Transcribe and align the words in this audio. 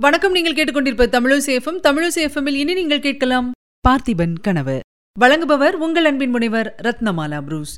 வணக்கம் 0.00 0.32
நீங்கள் 0.32 0.54
கேட்டுக்கொண்டிருப்ப 0.54 1.06
தமிழசேஃபம் 1.06 1.80
தமிழசேஃபமில் 1.82 2.54
இனி 2.54 2.74
நீங்கள் 2.74 3.00
கேட்கலாம் 3.00 3.52
பார்த்திபன் 3.88 4.34
கனவு. 4.40 4.80
வழங்குபவர் 5.20 5.70
உங்கள் 5.70 6.04
அன்பின் 6.04 6.30
முனைவர் 6.30 6.74
ரத்னமாலா 6.82 7.42
புரூஸ். 7.42 7.76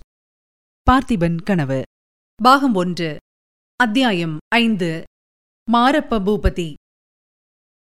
பார்த்திபன் 0.90 1.42
கனவு. 1.42 1.82
பாகம் 2.42 2.74
ஒன்று. 2.74 3.16
அத்தியாயம் 3.76 4.38
ஐந்து. 4.48 5.02
மாரப்ப 5.72 6.20
பூபதி. 6.26 6.74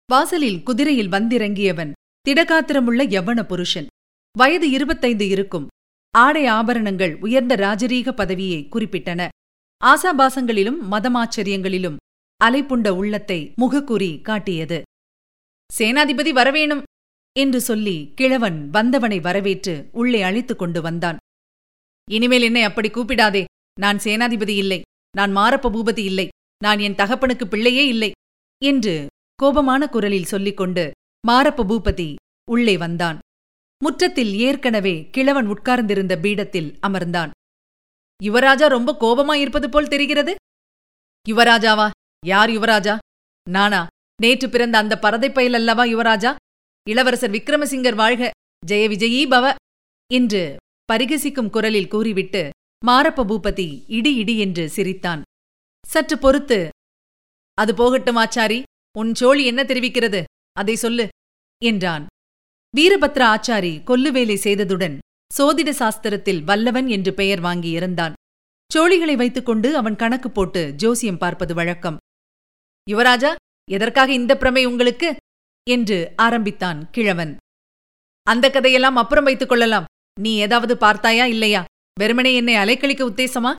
வாசலில் 0.06 0.64
குதிரையில் 0.64 1.10
வந்திறங்கியவன் 1.10 1.92
திடகாத்திரமுள்ள 2.30 3.08
யவன 3.08 3.44
புருஷன். 3.44 3.88
வயது 4.38 4.70
இருபத்தைந்து 4.70 5.28
இருக்கும். 5.28 5.68
ஆடை 6.12 6.46
ஆபரணங்கள் 6.46 7.18
உயர்ந்த 7.20 7.56
ராஜரீக 7.56 8.12
பதவியை 8.12 8.68
குறிப்பிட்டன. 8.72 9.28
ஆசாபாசங்களிலும் 9.86 10.78
மதமாச்சரியங்களிலும் 10.92 11.96
அலைப்புண்ட 12.44 12.90
உள்ளத்தை 12.90 13.54
முகக்குறி 13.62 14.22
காட்டியது. 14.22 14.82
சேனாதிபதி 15.78 16.32
வரவேணும் 16.32 16.84
என்று 17.40 17.62
சொல்லி 17.62 18.12
கிழவன் 18.16 18.70
வந்தவனை 18.70 19.20
வரவேற்று 19.20 19.90
உள்ளே 19.92 20.22
அழைத்துக் 20.22 20.60
கொண்டு 20.60 20.82
வந்தான். 20.82 21.18
இனிமேல் 22.12 22.42
என்னை 22.42 22.64
அப்படி 22.64 22.90
கூப்பிடாதே. 22.90 23.44
நான் 23.80 23.98
சேனாதிபதி 23.98 24.56
இல்லை. 24.56 24.82
நான் 25.16 25.38
மாரப்ப 25.38 25.70
பூபதி 25.70 25.98
இல்லை. 25.98 26.28
நான் 26.64 26.80
என் 26.80 26.96
தகப்பனுக்கு 26.96 27.48
பிள்ளையே 27.48 27.88
இல்லை 27.88 28.12
என்று 28.66 29.08
கோபமான 29.36 29.90
குரலில் 29.90 30.26
சொல்லிக்கொண்டு 30.26 30.92
மாரப்ப 31.28 31.64
பூபதி 31.64 32.16
உள்ளே 32.52 32.78
வந்தான். 32.78 33.20
முற்றத்தில் 33.84 34.34
ஏற்கனவே 34.34 35.10
கிழவன் 35.10 35.48
உட்கார்ந்திருந்த 35.48 36.18
பீடத்தில் 36.18 36.80
அமர்ந்தான். 36.88 37.30
யுவராஜா 38.24 38.68
ரொம்ப 38.68 38.96
கோபமாயிருப்பது 39.00 39.68
போல் 39.68 39.88
தெரிகிறது. 39.88 40.36
யுவராஜாவா? 41.30 41.90
யார் 42.26 42.50
யுவராஜா? 42.50 42.98
நானா? 43.50 43.88
நேற்று 44.22 44.50
பிறந்த 44.50 44.78
அந்த 44.78 45.00
பரதை 45.02 45.34
பயல் 45.34 45.54
அல்லவா 45.54 45.84
யுவராஜா? 45.84 46.36
இளவரசர் 46.90 47.32
விக்ரமசிங்கர் 47.32 47.96
வாழ்க 47.96 48.32
ஜெய 48.68 48.86
விஜயீ 48.94 49.24
பவ. 49.34 49.46
என்று 50.14 50.44
பரிகசிக்கும் 50.94 51.50
குரலில் 51.50 51.88
கூறிவிட்டு 51.88 52.50
மாரப்ப 52.88 53.24
பூபதி 53.30 53.68
இடி 53.88 54.14
இடி 54.16 54.36
என்று 54.40 54.70
சிரித்தான். 54.70 55.22
சற்று 55.88 56.18
பொறுத்து 56.18 56.70
அது 57.54 57.76
போகட்டும் 57.76 58.16
ஆச்சாரி 58.16 58.64
உன் 58.98 59.14
சோழி 59.16 59.46
என்ன 59.46 59.64
தெரிவிக்கிறது? 59.64 60.24
அதை 60.52 60.76
சொல்லு 60.76 61.08
என்றான். 61.62 62.06
வீரபத்ர 62.78 63.22
ஆச்சாரி 63.34 63.74
கொல்லுவேலை 63.90 64.38
செய்ததுடன் 64.46 64.98
சோதிட 65.38 65.70
சாஸ்திரத்தில் 65.82 66.44
வல்லவன் 66.44 66.88
என்று 66.88 67.14
பெயர் 67.14 67.42
வாங்கியிருந்தான் 67.42 68.14
சோழிகளை 68.72 69.16
வைத்துக்கொண்டு 69.16 69.78
அவன் 69.78 69.96
கணக்கு 69.96 70.32
போட்டு 70.32 70.74
ஜோசியம் 70.76 71.18
பார்ப்பது 71.18 71.54
வழக்கம். 71.54 71.98
யுவராஜா 72.92 73.36
எதற்காக 73.72 74.14
இந்த 74.14 74.38
பிரமை 74.38 74.66
உங்களுக்கு? 74.66 75.16
என்று 75.70 76.14
ஆரம்பித்தான் 76.16 76.92
கிழவன். 76.92 77.38
அந்த 78.24 78.50
கதையெல்லாம் 78.50 78.96
அப்புறம் 78.96 79.24
வைத்துக் 79.24 79.50
கொள்ளலாம். 79.50 79.86
நீ 80.20 80.36
ஏதாவது 80.36 80.78
பார்த்தாயா 80.78 81.26
இல்லையா? 81.26 81.64
வெறுமனே 82.00 82.36
என்னை 82.36 82.56
அலைக்கழிக்க 82.56 83.04
உத்தேசமா? 83.12 83.56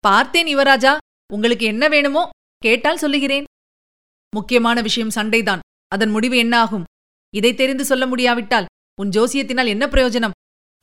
பார்த்தேன் 0.00 0.46
யுவராஜா. 0.46 0.96
உங்களுக்கு 1.32 1.66
என்ன 1.66 1.88
வேணுமோ 1.88 2.28
கேட்டால் 2.56 2.96
சொல்லுகிறேன். 2.96 3.44
முக்கியமான 4.30 4.80
விஷயம் 4.80 5.10
சண்டைதான். 5.10 5.60
அதன் 5.88 6.10
முடிவு 6.10 6.36
என்ன 6.36 6.58
ஆகும் 6.58 6.84
இதை 7.34 7.54
தெரிந்து 7.54 7.84
சொல்ல 7.84 8.06
முடியாவிட்டால் 8.06 8.66
உன் 9.00 9.08
ஜோசியத்தினால் 9.08 9.66
என்ன 9.66 9.86
பிரயோஜனம்? 9.86 10.30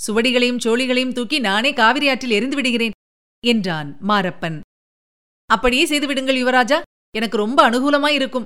சுவடிகளையும் 0.08 0.62
சோழிகளையும் 0.66 1.14
தூக்கி 1.14 1.40
நானே 1.40 1.74
காவிரி 1.74 2.10
ஆற்றில் 2.10 2.30
எரிந்து 2.30 2.56
விடுகிறேன் 2.56 2.92
என்றான் 3.48 3.98
மாரப்பன். 4.08 4.60
அப்படியே 5.46 5.86
செய்துவிடுங்கள் 5.86 6.40
யுவராஜா. 6.44 6.82
எனக்கு 7.18 7.38
ரொம்ப 7.38 7.70
அனுகூலமாய் 7.70 8.18
இருக்கும். 8.20 8.44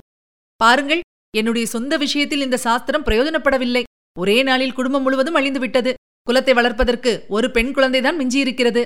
பாருங்கள் 0.56 1.00
என்னுடைய 1.36 1.66
சொந்த 1.66 1.96
விஷயத்தில் 1.96 2.40
இந்த 2.40 2.56
சாஸ்திரம் 2.56 3.04
பிரயோஜனப்படவில்லை. 3.04 3.82
ஒரே 4.18 4.42
நாளில் 4.42 4.72
குடும்பம் 4.72 5.02
முழுவதும் 5.02 5.36
அழிந்துவிட்டது 5.36 5.94
குலத்தை 6.30 6.54
வளர்ப்பதற்கு 6.54 7.24
ஒரு 7.28 7.50
பெண் 7.50 7.74
குழந்தைதான் 7.74 8.18
மிஞ்சியிருக்கிறது. 8.18 8.84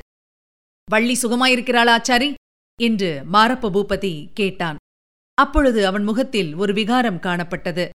வள்ளி 0.90 1.18
சுகமாயிருக்கிறாளா 1.22 1.92
ஆச்சாரி? 1.98 2.34
என்று 2.80 3.22
மாரப்ப 3.32 3.70
பூபதி 3.70 4.32
கேட்டான். 4.32 4.76
அப்பொழுது 5.34 5.86
அவன் 5.86 6.02
முகத்தில் 6.02 6.54
ஒரு 6.54 6.72
விகாரம் 6.72 7.20
காணப்பட்டது. 7.20 7.88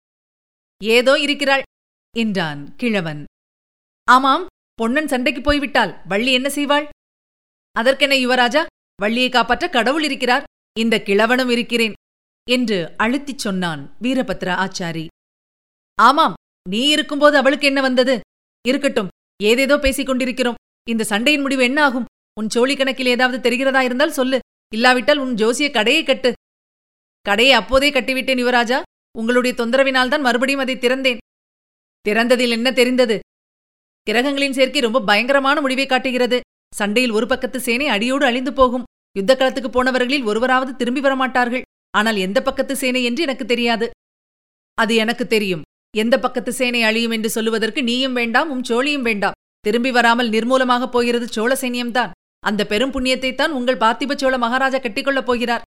ஏதோ 0.84 1.18
இருக்கிறாள் 1.18 1.62
என்றான் 2.16 2.76
கிழவன். 2.76 3.24
ஆமாம் 4.04 4.46
பொன்னன் 4.74 5.08
சண்டைக்கு 5.08 5.40
போய்விட்டால் 5.40 6.00
வள்ளி 6.08 6.32
என்ன 6.32 6.48
செய்வாள்? 6.48 6.88
அதற்கென்ன 7.72 8.14
யுவராஜா? 8.14 8.66
வள்ளியை 9.00 9.28
காப்பாற்ற 9.28 9.68
கடவுள் 9.68 10.02
இருக்கிறார். 10.02 10.44
இந்த 10.78 11.02
கிழவனும் 11.04 11.50
இருக்கிறேன் 11.50 11.92
என்று 12.50 12.94
அழுத்திச் 12.98 13.38
சொன்னான் 13.38 13.96
வீரபத்ர 14.02 14.50
ஆச்சாரி 14.56 15.06
ஆமாம் 15.94 16.34
நீ 16.68 16.88
இருக்கும்போது 16.88 17.36
அவளுக்கு 17.36 17.66
என்ன 17.66 17.80
வந்தது? 17.80 18.20
இருக்கட்டும் 18.68 19.08
ஏதேதோ 19.42 19.78
பேசிக் 19.78 20.06
கொண்டிருக்கிறோம். 20.06 20.54
இந்த 20.88 21.04
சண்டையின் 21.04 21.40
முடிவு 21.40 21.62
என்ன 21.62 21.82
ஆகும் 21.82 22.04
உன் 22.40 22.48
சோழி 22.48 22.76
கணக்கில் 22.76 23.06
ஏதாவது 23.06 23.50
தெரிகிறதா 23.50 23.80
இருந்தால் 23.80 24.10
சொல்லு. 24.10 24.38
இல்லாவிட்டால் 24.74 25.18
உன் 25.18 25.34
ஜோசிய 25.34 25.70
கடையை 25.70 26.02
கட்டு. 26.04 26.32
கடையை 27.20 27.52
அப்போதே 27.52 27.90
கட்டிவிட்டேன் 27.90 28.42
யுவராஜா. 28.42 28.82
உங்களுடைய 29.18 29.64
தொந்தரவினால்தான் 29.64 30.20
மறுபடியும் 30.20 30.60
அதை 30.60 30.76
திறந்தேன். 30.76 31.16
திறந்ததில் 32.08 32.48
என்ன 32.48 32.72
தெரிந்தது? 32.72 33.18
கிரகங்களின் 34.02 34.52
சேர்க்கை 34.52 34.80
ரொம்ப 34.80 35.00
பயங்கரமான 35.00 35.60
முடிவை 35.60 35.86
காட்டுகிறது. 35.86 36.40
சண்டையில் 36.74 37.10
ஒரு 37.10 37.26
பக்கத்து 37.26 37.60
சேனை 37.60 37.88
அடியோடு 37.88 38.26
அழிந்து 38.26 38.52
போகும். 38.52 38.84
யுத்த 39.16 39.32
களத்துக்கு 39.34 39.70
போனவர்களில் 39.76 40.26
ஒருவராவது 40.30 40.72
திரும்பி 40.76 41.00
வரமாட்டார்கள். 41.00 41.64
ஆனால் 41.90 42.16
எந்த 42.16 42.38
பக்கத்து 42.42 42.74
சேனை 42.76 43.04
என்று 43.04 43.22
எனக்கு 43.22 43.44
தெரியாது. 43.44 43.86
அது 44.78 44.94
எனக்கு 44.94 45.26
தெரியும். 45.26 45.62
எந்த 45.96 46.14
பக்கத்து 46.18 46.52
சேனை 46.52 46.82
அழியும் 46.82 47.14
என்று 47.16 47.30
சொல்லுவதற்கு 47.30 47.80
நீயும் 47.82 48.12
வேண்டாம் 48.12 48.50
உம் 48.50 48.66
சோழியும் 48.68 49.06
வேண்டாம். 49.08 49.36
திரும்பி 49.60 49.90
வராமல் 49.90 50.30
நிர்மூலமாகப் 50.30 50.94
போகிறது 50.96 51.26
சோழ 51.28 51.56
சைன்யம்தான். 51.60 52.12
அந்த 52.42 52.62
பெரும் 52.66 52.92
புண்ணியத்தைத்தான் 52.92 53.56
உங்கள் 53.58 53.82
பார்த்திப 53.82 54.14
சோழ 54.16 54.34
மகாராஜா 54.38 54.78
கட்டிக்கொள்ளப் 54.78 55.28
போகிறார். 55.30 55.64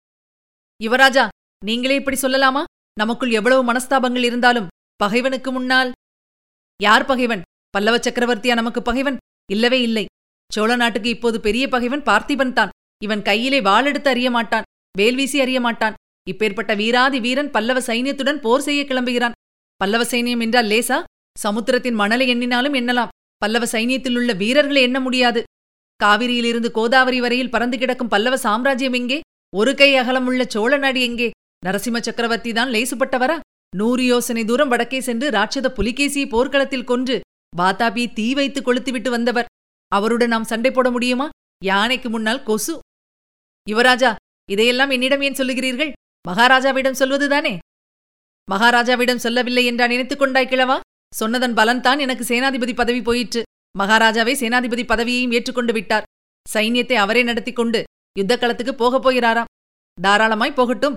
யுவராஜா 0.80 1.24
நீங்களே 1.64 1.96
இப்படி 2.00 2.18
சொல்லலாமா? 2.22 2.62
நமக்குள் 2.98 3.30
எவ்வளவு 3.30 3.62
மனஸ்தாபங்கள் 3.70 4.26
இருந்தாலும் 4.28 4.68
பகைவனுக்கு 4.96 5.50
முன்னால் 5.52 5.90
யார் 6.80 7.08
பகைவன்? 7.10 7.42
பல்லவ 7.74 7.96
சக்கரவர்த்தியா 7.96 8.54
நமக்கு 8.60 8.80
பகைவன்? 8.82 9.16
இல்லவே 9.52 9.80
இல்லை. 9.88 10.04
சோழ 10.50 10.76
நாட்டுக்கு 10.76 11.08
இப்போது 11.08 11.40
பெரிய 11.40 11.64
பகைவன் 11.68 12.06
பார்த்திபன் 12.10 12.52
தான். 12.52 12.72
இவன் 13.04 13.22
கையிலே 13.28 13.60
வாளெடுத்து 13.68 14.08
அறிய 14.12 14.30
மாட்டான் 14.36 14.68
வேல்வீசி 14.94 15.38
அறிய 15.44 15.58
மாட்டான் 15.66 15.98
இப்பேற்பட்ட 16.26 16.72
வீராதி 16.80 17.18
வீரன் 17.26 17.52
பல்லவ 17.54 17.78
சைன்யத்துடன் 17.86 18.40
போர் 18.44 18.64
செய்ய 18.66 18.80
கிளம்புகிறான். 18.84 19.36
பல்லவ 19.80 20.02
சைன்யம் 20.12 20.42
என்றால் 20.44 20.68
லேசா? 20.72 20.98
சமுத்திரத்தின் 21.36 21.98
மணலை 22.00 22.24
எண்ணினாலும் 22.32 22.76
எண்ணலாம். 22.80 23.12
பல்லவ 23.42 23.66
சைனியத்திலுள்ள 23.72 24.30
வீரர்களை 24.42 24.80
எண்ண 24.88 24.98
முடியாது. 25.00 25.40
காவிரியிலிருந்து 26.00 26.68
கோதாவரி 26.78 27.18
வரையில் 27.24 27.52
பறந்து 27.54 27.76
கிடக்கும் 27.78 28.12
பல்லவ 28.14 28.36
சாம்ராஜ்யம் 28.46 28.96
எங்கே? 29.00 29.18
ஒரு 29.52 29.72
கை 29.80 29.90
அகலமுள்ள 30.00 30.42
சோழ 30.54 30.72
நாடு 30.76 31.00
எங்கே? 31.08 31.28
நரசிம்ம 31.66 32.00
சக்கரவர்த்தி 32.08 32.52
தான் 32.58 32.72
லேசுப்பட்டவரா? 32.74 33.36
நூறு 33.76 34.04
யோசனை 34.12 34.42
தூரம் 34.44 34.70
வடக்கே 34.72 35.00
சென்று 35.08 35.26
ராட்சத 35.36 35.68
புலிகேசியை 35.78 36.26
போர்க்களத்தில் 36.34 36.88
கொன்று 36.90 37.16
வாத்தாபி 37.52 38.04
தீ 38.18 38.26
வைத்து 38.38 38.60
கொளுத்துவிட்டு 38.62 39.10
வந்தவர். 39.16 39.50
அவருடன் 39.92 40.32
நாம் 40.34 40.50
சண்டை 40.52 40.70
போட 40.70 40.88
முடியுமா? 40.90 41.26
யானைக்கு 41.64 42.08
முன்னால் 42.10 42.44
கொசு 42.48 42.74
யுவராஜா 43.68 44.14
இதையெல்லாம் 44.50 44.90
என்னிடம் 44.90 45.20
ஏன் 45.20 45.32
சொல்லுகிறீர்கள்? 45.32 45.92
மகாராஜாவிடம் 46.28 46.98
சொல்வதுதானே? 46.98 47.58
மகாராஜாவிடம் 48.50 49.16
சொல்லவில்லை 49.16 49.64
என்றா 49.64 49.86
நினைத்துக் 49.86 50.18
கொண்டாய் 50.18 50.46
கிழவா? 50.46 50.80
சொன்னதன் 51.14 51.54
பலன்தான் 51.54 51.98
எனக்கு 51.98 52.24
சேனாதிபதி 52.24 52.74
பதவி 52.74 53.02
போயிற்று. 53.02 53.42
மகாராஜாவே 53.78 54.32
சேனாதிபதி 54.42 54.84
பதவியையும் 54.84 55.32
ஏற்றுக்கொண்டு 55.32 55.72
விட்டார். 55.72 56.02
சைன்யத்தை 56.54 56.94
அவரே 56.94 57.22
நடத்தி 57.22 57.52
கொண்டு 57.52 57.84
யுத்தக்களத்துக்கு 58.18 58.72
போகப் 58.72 59.08
போகிறாராம். 59.08 59.50
தாராளமாய் 60.02 60.54
போகட்டும். 60.54 60.96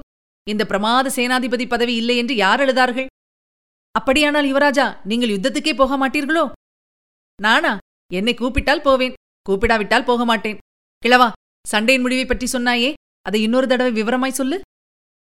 இந்த 0.50 0.66
பிரமாத 0.66 1.12
சேனாதிபதி 1.16 1.68
பதவி 1.68 1.96
இல்லை 1.96 2.18
என்று 2.18 2.36
யார் 2.36 2.60
எழுதார்கள் 2.60 3.06
அப்படியானால் 3.92 4.46
யுவராஜா 4.46 4.98
நீங்கள் 5.04 5.30
யுத்தத்துக்கே 5.30 5.76
போக 5.76 5.98
மாட்டீர்களோ? 5.98 6.52
நானா? 7.42 7.78
என்னை 8.14 8.34
கூப்பிட்டால் 8.34 8.82
போவேன். 8.82 9.14
கூப்பிடாவிட்டால் 9.50 10.06
போக 10.06 10.26
மாட்டேன். 10.26 10.58
கிழவா 11.06 11.32
சண்டையின் 11.68 12.04
முடிவை 12.04 12.26
பற்றி 12.26 12.48
சொன்னாயே? 12.52 12.94
அதை 13.22 13.42
இன்னொரு 13.42 13.68
தடவை 13.68 14.04
விவரமாய் 14.04 14.32
சொல்லு. 14.32 14.62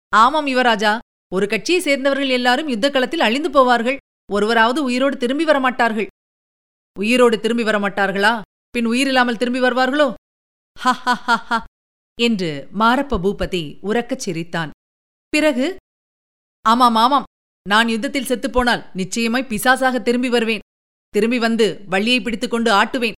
ஆமாம் 0.09 0.47
யுவராஜா. 0.47 0.99
ஒரு 1.33 1.47
கட்சியை 1.47 1.81
சேர்ந்தவர்கள் 1.81 2.29
எல்லாரும் 2.29 2.67
யுத்த 2.67 2.89
களத்தில் 2.89 3.19
அழிந்து 3.19 3.49
போவார்கள். 3.49 3.97
ஒருவராவது 4.31 4.83
உயிரோடு 4.83 5.17
திரும்பி 5.17 5.45
வரமாட்டார்கள். 5.45 6.07
உயிரோடு 6.99 7.39
திரும்பி 7.39 7.63
வரமாட்டார்களா? 7.63 8.41
பின் 8.69 8.87
உயிரில்லாமல் 8.87 9.37
திரும்பி 9.37 9.59
வருவார்களோ? 9.59 10.13
ஹ 10.79 11.65
என்று 12.21 12.67
மாரப்ப 12.79 13.17
பூபதி 13.23 13.77
உறக்கச் 13.83 14.19
சிரித்தான். 14.19 14.71
பிறகு 15.29 15.75
ஆமாம் 16.61 16.95
ஆமாம். 16.95 17.23
நான் 17.69 17.87
யுத்தத்தில் 17.87 18.25
செத்துப்போனால் 18.25 18.85
நிச்சயமாய் 18.93 19.49
பிசாசாக 19.49 20.01
திரும்பி 20.01 20.29
வருவேன். 20.29 20.59
திரும்பி 21.09 21.39
வந்து 21.39 21.83
வள்ளியை 21.85 22.21
பிடித்துக்கொண்டு 22.21 22.71
ஆட்டுவேன். 22.71 23.13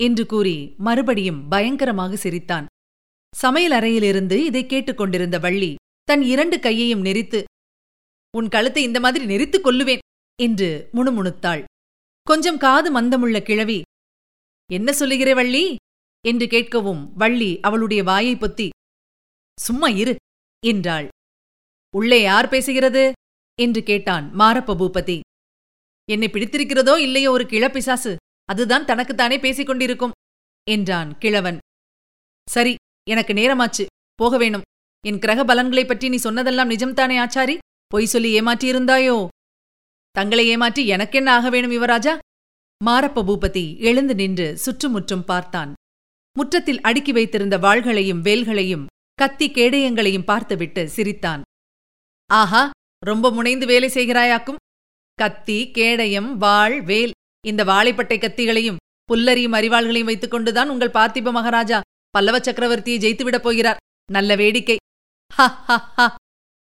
என்று 0.00 0.24
கூறி 0.26 0.56
மறுபடியும் 0.78 1.40
பயங்கரமாக 1.48 2.16
சிரித்தான். 2.16 2.66
சமையல் 3.34 3.74
அறையிலிருந்து 3.78 4.36
இதை 4.44 4.62
கேட்டுக்கொண்டிருந்த 4.66 5.38
வள்ளி 5.38 5.72
தன் 6.08 6.22
இரண்டு 6.22 6.56
கையையும் 6.60 7.04
நெரித்து 7.04 7.40
உன் 8.34 8.48
கழுத்தை 8.48 8.82
இந்த 8.82 8.98
மாதிரி 9.00 9.24
நெரித்துக் 9.24 9.66
கொள்ளுவேன் 9.66 10.04
என்று 10.38 10.70
முணுமுணுத்தாள். 10.92 11.62
கொஞ்சம் 12.26 12.58
காது 12.58 12.88
மந்தமுள்ள 12.96 13.38
கிழவி 13.42 13.78
என்ன 14.70 14.90
சொல்லுகிறே 14.92 15.32
வள்ளி? 15.34 15.64
என்று 16.24 16.46
கேட்கவும் 16.46 17.02
வள்ளி 17.14 17.50
அவளுடைய 17.60 18.00
வாயை 18.02 18.34
பொத்தி 18.34 18.68
சும்மா 19.58 19.88
இரு 20.00 20.14
என்றாள். 20.66 21.08
உள்ளே 21.94 22.18
யார் 22.22 22.48
பேசுகிறது? 22.48 23.04
என்று 23.58 23.80
கேட்டான் 23.82 24.26
மாரப்ப 24.38 24.76
பூபதி. 24.80 25.18
என்னை 26.08 26.28
பிடித்திருக்கிறதோ 26.32 26.94
இல்லையோ 26.98 27.30
ஒரு 27.30 27.44
கிழப்பிசாசு 27.44 28.12
அதுதான் 28.50 28.84
தனக்குத்தானே 28.84 29.38
பேசிக் 29.38 29.66
கொண்டிருக்கும் 29.66 30.10
என்றான் 30.70 31.18
கிழவன். 31.18 31.58
சரி 32.50 32.74
எனக்கு 33.10 33.32
நேரமாச்சு 33.32 33.86
போக 34.14 34.36
வேணும். 34.36 34.62
என் 35.06 35.18
கிரக 35.18 35.44
பலன்களைப் 35.44 35.86
பற்றி 35.86 36.08
நீ 36.08 36.16
சொன்னதெல்லாம் 36.16 36.70
நிஜம்தானே 36.70 37.16
ஆச்சாரி? 37.16 37.58
பொய் 37.86 38.06
சொல்லி 38.06 38.40
ஏமாற்றியிருந்தாயோ? 38.40 39.26
தங்களை 40.10 40.46
ஏமாற்றி 40.46 40.86
எனக்கென்ன 40.86 41.32
ஆக 41.32 41.50
வேணும் 41.50 41.70
யுவராஜா? 41.70 42.18
மாரப்ப 42.84 43.24
பூபதி 43.24 43.78
எழுந்து 43.78 44.14
நின்று 44.14 44.58
சுற்றுமுற்றும் 44.58 45.24
பார்த்தான். 45.24 45.74
முற்றத்தில் 46.38 46.80
அடுக்கி 46.80 47.12
வைத்திருந்த 47.12 47.58
வாள்களையும் 47.58 48.20
வேல்களையும் 48.20 48.86
கத்தி 49.14 49.50
கேடயங்களையும் 49.50 50.24
பார்த்துவிட்டு 50.24 50.88
சிரித்தான். 50.88 51.42
ஆஹா 52.26 52.70
ரொம்ப 53.06 53.30
முனைந்து 53.30 53.66
வேலை 53.66 53.88
செய்கிறாயாக்கும். 53.88 54.56
கத்தி 55.14 55.70
கேடயம் 55.70 56.38
வாள் 56.38 56.82
வேல் 56.82 57.12
இந்த 57.46 57.64
வாழைப்பட்டை 57.64 58.18
கத்திகளையும் 58.18 58.76
புல்லரியும் 59.12 59.54
அறிவாள்களையும் 59.54 60.04
வைத்துக் 60.04 60.30
கொண்டுதான் 60.30 60.68
உங்கள் 60.68 60.90
பார்த்திப 60.90 61.30
மகாராஜா 61.30 61.80
பல்லவ 62.10 62.38
சக்கரவர்த்தியை 62.38 62.98
ஜெயித்துவிடப் 63.04 63.38
போகிறார். 63.38 63.76
நல்ல 64.12 64.36
வேடிக்கை. 64.36 64.76
ஹ 65.32 65.46
ஹ 65.46 65.76
ஹ 65.76 66.16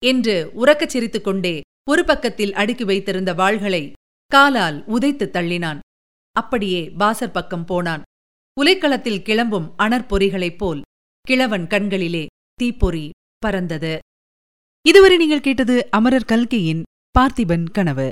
என்று 0.06 0.52
உறக்கச் 0.56 0.90
சிரித்துக் 0.90 1.24
கொண்டே 1.24 1.62
ஒரு 1.90 2.06
பக்கத்தில் 2.06 2.54
அடுக்கி 2.54 2.84
வைத்திருந்த 2.84 3.34
வாள்களை 3.34 3.92
காலால் 4.28 4.86
உதைத்து 4.86 5.28
தள்ளினான். 5.34 5.80
அப்படியே 6.32 6.92
பாசர் 7.00 7.32
பக்கம் 7.32 7.66
போனான். 7.66 8.02
உலைக்களத்தில் 8.62 9.22
கிளம்பும் 9.22 9.74
அனற்பொறிகளைப் 9.78 10.58
போல் 10.58 10.82
கிழவன் 11.22 11.68
கண்களிலே 11.68 12.26
தீப்பொறி 12.54 13.10
பறந்தது. 13.38 14.00
இதுவரை 14.88 15.18
நீங்கள் 15.18 15.42
கேட்டது 15.42 15.88
அமரர் 15.92 16.26
கல்கியின் 16.26 16.84
பார்த்திபன் 17.20 17.72
கனவு. 17.72 18.12